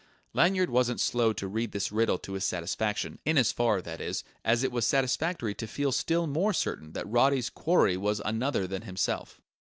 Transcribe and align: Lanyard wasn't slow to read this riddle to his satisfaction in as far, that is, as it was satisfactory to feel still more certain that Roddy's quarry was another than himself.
Lanyard 0.33 0.71
wasn't 0.71 0.99
slow 0.99 1.31
to 1.33 1.47
read 1.47 1.73
this 1.73 1.91
riddle 1.91 2.17
to 2.17 2.33
his 2.33 2.43
satisfaction 2.43 3.19
in 3.23 3.37
as 3.37 3.51
far, 3.51 3.83
that 3.83 4.01
is, 4.01 4.23
as 4.43 4.63
it 4.63 4.71
was 4.71 4.87
satisfactory 4.87 5.53
to 5.53 5.67
feel 5.67 5.91
still 5.91 6.25
more 6.25 6.53
certain 6.53 6.93
that 6.93 7.07
Roddy's 7.07 7.51
quarry 7.51 7.97
was 7.97 8.19
another 8.25 8.65
than 8.65 8.81
himself. 8.81 9.39